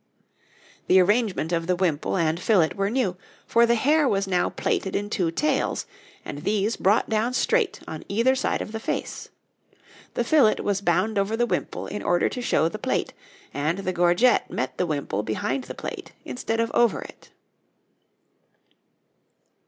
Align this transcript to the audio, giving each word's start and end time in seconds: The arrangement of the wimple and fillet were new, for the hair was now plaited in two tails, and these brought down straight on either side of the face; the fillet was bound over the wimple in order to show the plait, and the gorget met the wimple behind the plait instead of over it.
The 0.87 0.99
arrangement 0.99 1.51
of 1.51 1.67
the 1.67 1.75
wimple 1.75 2.17
and 2.17 2.39
fillet 2.39 2.71
were 2.75 2.89
new, 2.89 3.17
for 3.45 3.67
the 3.67 3.75
hair 3.75 4.07
was 4.09 4.25
now 4.27 4.49
plaited 4.49 4.95
in 4.95 5.11
two 5.11 5.29
tails, 5.29 5.85
and 6.25 6.39
these 6.39 6.75
brought 6.75 7.07
down 7.07 7.35
straight 7.35 7.79
on 7.87 8.03
either 8.09 8.33
side 8.33 8.63
of 8.63 8.71
the 8.71 8.79
face; 8.79 9.29
the 10.15 10.23
fillet 10.23 10.55
was 10.63 10.81
bound 10.81 11.19
over 11.19 11.37
the 11.37 11.45
wimple 11.45 11.85
in 11.85 12.01
order 12.01 12.29
to 12.29 12.41
show 12.41 12.67
the 12.67 12.79
plait, 12.79 13.13
and 13.53 13.77
the 13.77 13.93
gorget 13.93 14.49
met 14.49 14.75
the 14.79 14.87
wimple 14.87 15.21
behind 15.21 15.65
the 15.65 15.75
plait 15.75 16.13
instead 16.25 16.59
of 16.59 16.71
over 16.73 17.01
it. 17.03 17.29